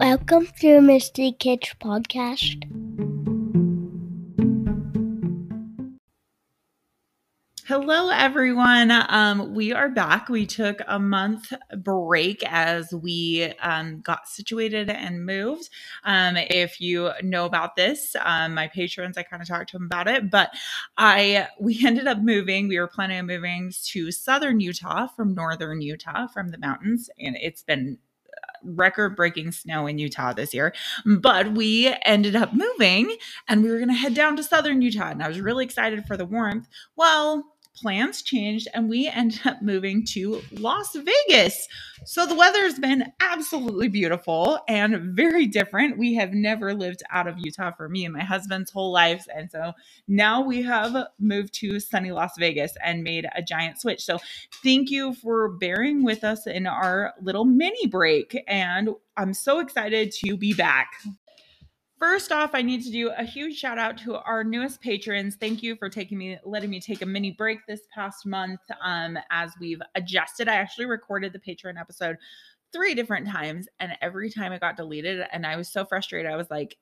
[0.00, 2.62] Welcome to Mystery Kids Podcast.
[7.66, 8.92] Hello, everyone.
[8.92, 10.28] Um, we are back.
[10.28, 15.68] We took a month break as we um, got situated and moved.
[16.04, 19.86] Um, if you know about this, um, my patrons, I kind of talked to them
[19.86, 20.50] about it, but
[20.96, 22.68] I we ended up moving.
[22.68, 27.36] We were planning on moving to southern Utah from northern Utah from the mountains, and
[27.42, 27.98] it's been
[28.62, 30.74] record breaking snow in Utah this year.
[31.04, 33.16] But we ended up moving
[33.48, 35.10] and we were going to head down to southern Utah.
[35.10, 36.68] And I was really excited for the warmth.
[36.96, 37.44] Well,
[37.80, 41.68] plans changed and we ended up moving to Las Vegas.
[42.04, 45.98] So the weather has been absolutely beautiful and very different.
[45.98, 49.28] We have never lived out of Utah for me and my husband's whole lives.
[49.34, 49.72] And so
[50.06, 54.04] now we have moved to sunny Las Vegas and made a giant switch.
[54.04, 54.18] So
[54.62, 58.42] thank you for bearing with us in our little mini break.
[58.46, 60.92] And I'm so excited to be back.
[61.98, 65.34] First off, I need to do a huge shout out to our newest patrons.
[65.34, 69.18] Thank you for taking me, letting me take a mini break this past month um,
[69.30, 70.48] as we've adjusted.
[70.48, 72.16] I actually recorded the Patreon episode
[72.72, 76.30] three different times, and every time it got deleted, and I was so frustrated.
[76.30, 76.76] I was like,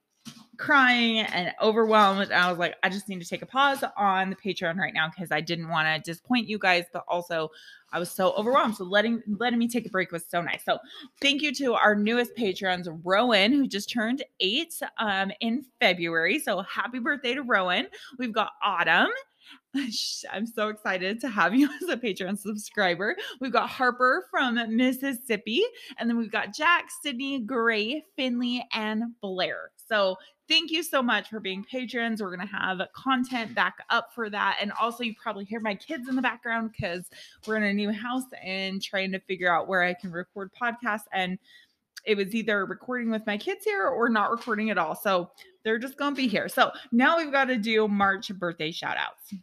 [0.56, 2.22] crying and overwhelmed.
[2.22, 4.94] And I was like, I just need to take a pause on the Patreon right
[4.94, 7.50] now because I didn't want to disappoint you guys, but also
[7.92, 8.76] I was so overwhelmed.
[8.76, 10.64] So letting letting me take a break was so nice.
[10.64, 10.78] So
[11.20, 16.38] thank you to our newest patrons, Rowan, who just turned eight um, in February.
[16.38, 17.86] So happy birthday to Rowan.
[18.18, 19.10] We've got Autumn.
[20.32, 23.16] I'm so excited to have you as a Patreon subscriber.
[23.40, 25.62] We've got Harper from Mississippi,
[25.98, 29.70] and then we've got Jack, Sydney, Gray, Finley, and Blair.
[29.88, 30.16] So
[30.48, 32.22] thank you so much for being patrons.
[32.22, 34.58] We're going to have content back up for that.
[34.60, 37.08] And also, you probably hear my kids in the background because
[37.46, 41.04] we're in a new house and trying to figure out where I can record podcasts.
[41.12, 41.38] And
[42.04, 44.94] it was either recording with my kids here or not recording at all.
[44.94, 45.30] So
[45.64, 46.48] they're just going to be here.
[46.48, 49.34] So now we've got to do March birthday shout outs.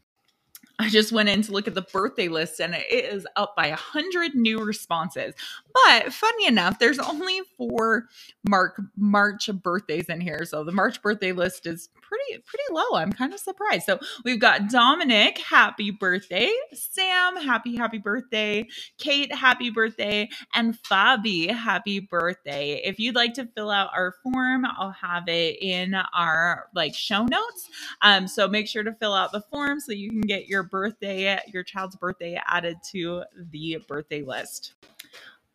[0.79, 3.67] I just went in to look at the birthday list and it is up by
[3.67, 5.33] a hundred new responses.
[5.73, 8.09] But funny enough, there's only four
[8.47, 10.45] Mark March birthdays in here.
[10.45, 12.95] So the March birthday list is pretty pretty low.
[12.95, 13.85] I'm kind of surprised.
[13.85, 16.51] So we've got Dominic, happy birthday.
[16.73, 18.67] Sam, happy happy birthday.
[18.97, 22.81] Kate, happy birthday, and Fabi, happy birthday.
[22.83, 27.23] If you'd like to fill out our form, I'll have it in our like show
[27.23, 27.69] notes.
[28.01, 31.39] Um, so make sure to fill out the form so you can get your birthday,
[31.47, 34.73] your child's birthday added to the birthday list.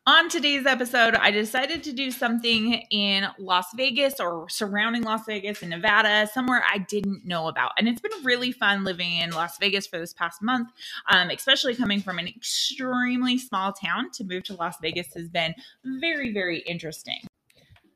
[0.08, 5.62] On today's episode, I decided to do something in Las Vegas or surrounding Las Vegas
[5.62, 7.72] in Nevada, somewhere I didn't know about.
[7.76, 10.70] And it's been really fun living in Las Vegas for this past month,
[11.10, 15.54] um, especially coming from an extremely small town to move to Las Vegas has been
[15.84, 17.20] very, very interesting.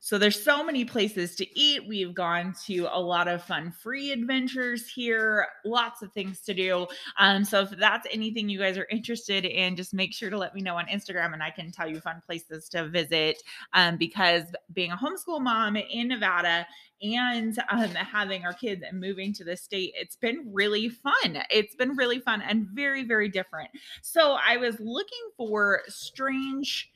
[0.05, 1.87] So there's so many places to eat.
[1.87, 6.89] We've gone to a lot of fun free adventures here, lots of things to do.
[7.21, 10.57] Um, so if that's anything you guys are interested in, just make sure to let
[10.57, 13.41] me know on Instagram and I can tell you fun places to visit.
[13.75, 14.43] Um, because
[14.73, 16.67] being a homeschool mom in Nevada
[17.01, 21.45] and um, having our kids and moving to the state, it's been really fun.
[21.49, 23.71] It's been really fun and very, very different.
[24.03, 26.92] So I was looking for strange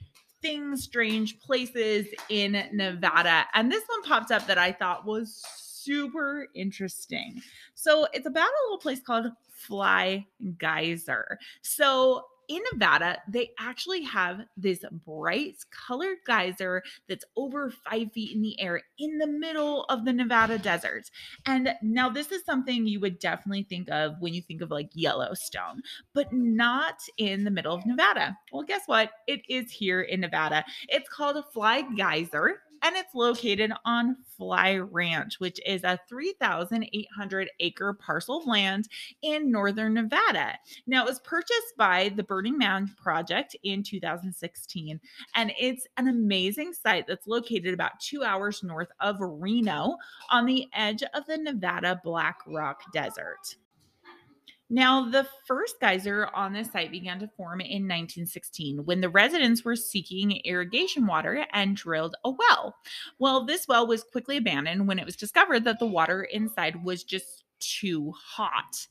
[0.47, 3.47] things, strange places in Nevada.
[3.55, 7.43] And this one popped up that I thought was super interesting.
[7.75, 10.25] So it's about a little place called Fly
[10.59, 11.39] Geyser.
[11.62, 18.43] So in Nevada, they actually have this bright colored geyser that's over five feet in
[18.43, 21.11] the air in the middle of the Nevada desert.
[21.45, 24.91] And now, this is something you would definitely think of when you think of like
[24.95, 25.83] Yellowstone,
[26.15, 28.37] but not in the middle of Nevada.
[28.53, 29.11] Well, guess what?
[29.27, 30.65] It is here in Nevada.
[30.89, 37.50] It's called a Fly Geyser and it's located on Fly Ranch, which is a 3,800
[37.60, 38.88] acre parcel of land
[39.22, 40.59] in northern Nevada.
[40.86, 45.01] Now, it was purchased by the Burning Man Project in 2016,
[45.34, 49.97] and it's an amazing site that's located about two hours north of Reno
[50.30, 53.56] on the edge of the Nevada Black Rock Desert.
[54.68, 59.65] Now, the first geyser on this site began to form in 1916 when the residents
[59.65, 62.77] were seeking irrigation water and drilled a well.
[63.18, 67.04] Well, this well was quickly abandoned when it was discovered that the water inside was
[67.04, 68.86] just too hot.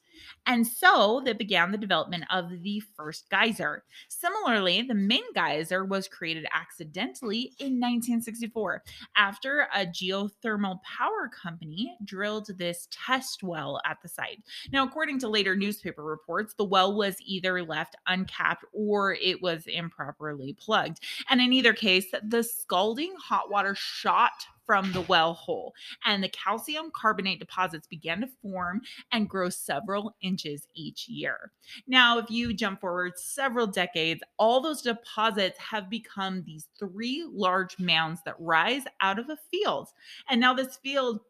[0.45, 3.83] And so they began the development of the first geyser.
[4.09, 8.83] Similarly, the main geyser was created accidentally in 1964
[9.15, 14.43] after a geothermal power company drilled this test well at the site.
[14.71, 19.65] Now, according to later newspaper reports, the well was either left uncapped or it was
[19.67, 20.99] improperly plugged.
[21.29, 25.73] And in either case, the scalding hot water shot from the well hole,
[26.05, 28.81] and the calcium carbonate deposits began to form
[29.11, 31.51] and grow several inches each year.
[31.87, 37.79] Now, if you jump forward several decades, all those deposits have become these three large
[37.79, 39.89] mounds that rise out of a field.
[40.29, 41.21] And now, this field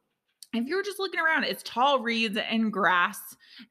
[0.57, 3.19] if you're just looking around, it's tall reeds and grass.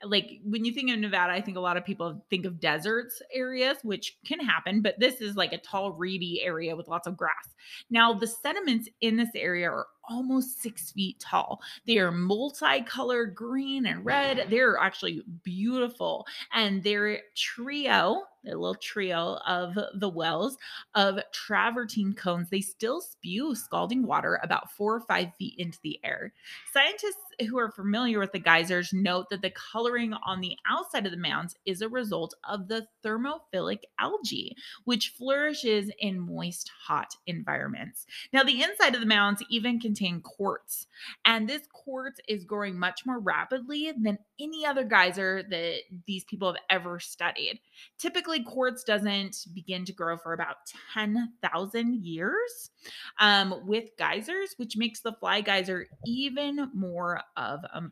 [0.03, 3.21] Like when you think of Nevada, I think a lot of people think of deserts
[3.33, 7.17] areas, which can happen, but this is like a tall, reedy area with lots of
[7.17, 7.49] grass.
[7.91, 11.61] Now, the sediments in this area are almost six feet tall.
[11.87, 14.47] They are multicolored green and red.
[14.51, 16.27] They're actually beautiful.
[16.53, 20.57] And their trio, their little trio of the wells
[20.95, 25.99] of travertine cones, they still spew scalding water about four or five feet into the
[26.05, 26.33] air.
[26.73, 31.13] Scientists who are familiar with the geysers note that the coloring on the outside of
[31.13, 38.07] the mounds is a result of the thermophilic algae, which flourishes in moist, hot environments.
[38.33, 40.87] Now, the inside of the mounds even contain quartz,
[41.25, 46.53] and this quartz is growing much more rapidly than any other geyser that these people
[46.53, 47.61] have ever studied.
[47.99, 50.57] Typically, quartz doesn't begin to grow for about
[50.93, 52.71] 10,000 years
[53.19, 57.83] um, with geysers, which makes the fly geyser even more of a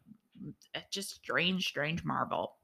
[0.91, 2.57] just strange, strange marvel.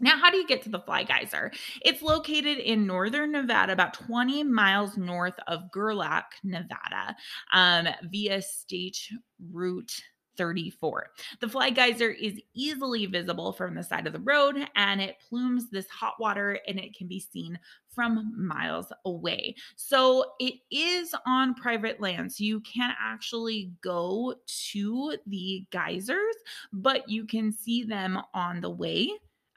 [0.00, 1.52] Now, how do you get to the Fly Geyser?
[1.82, 7.14] It's located in northern Nevada, about 20 miles north of Gerlach, Nevada,
[7.52, 8.98] um, via State
[9.52, 9.92] Route
[10.36, 11.10] 34.
[11.40, 15.70] The fly geyser is easily visible from the side of the road and it plumes
[15.70, 17.58] this hot water and it can be seen
[17.94, 19.54] from miles away.
[19.76, 22.32] So it is on private land.
[22.32, 24.34] So you can't actually go
[24.70, 26.36] to the geysers,
[26.72, 29.10] but you can see them on the way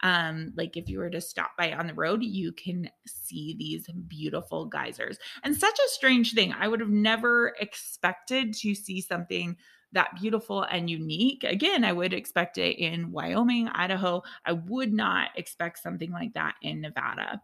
[0.05, 3.87] um like if you were to stop by on the road you can see these
[4.07, 9.57] beautiful geysers and such a strange thing i would have never expected to see something
[9.95, 11.43] that beautiful and unique.
[11.43, 14.23] Again, I would expect it in Wyoming, Idaho.
[14.45, 17.41] I would not expect something like that in Nevada.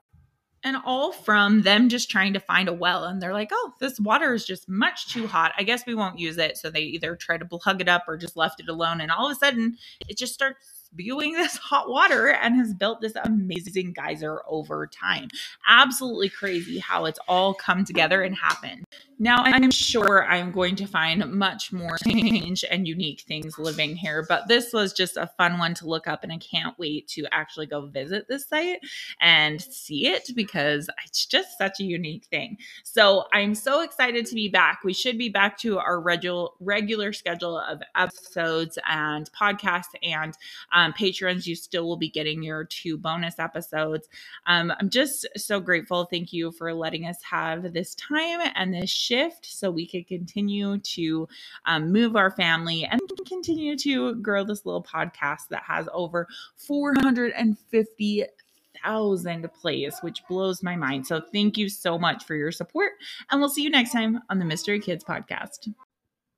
[0.63, 3.05] And all from them just trying to find a well.
[3.05, 5.53] And they're like, oh, this water is just much too hot.
[5.57, 6.57] I guess we won't use it.
[6.57, 9.01] So they either try to plug it up or just left it alone.
[9.01, 9.77] And all of a sudden,
[10.07, 15.29] it just starts spewing this hot water and has built this amazing geyser over time.
[15.67, 18.85] Absolutely crazy how it's all come together and happened.
[19.21, 24.25] Now, I'm sure I'm going to find much more strange and unique things living here,
[24.27, 27.27] but this was just a fun one to look up, and I can't wait to
[27.31, 28.79] actually go visit this site
[29.19, 32.57] and see it because it's just such a unique thing.
[32.83, 34.79] So I'm so excited to be back.
[34.83, 40.35] We should be back to our regular regular schedule of episodes and podcasts and
[40.81, 41.47] um, patrons.
[41.47, 44.09] You still will be getting your two bonus episodes.
[44.47, 46.05] Um, I'm just so grateful.
[46.05, 50.79] Thank you for letting us have this time and this shift so we could continue
[50.79, 51.27] to
[51.65, 58.25] um, move our family and continue to grow this little podcast that has over 450
[58.83, 61.05] thousand plays, which blows my mind.
[61.05, 62.93] So thank you so much for your support,
[63.29, 65.71] and we'll see you next time on the Mystery Kids podcast.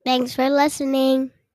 [0.04, 1.30] Thanks for listening.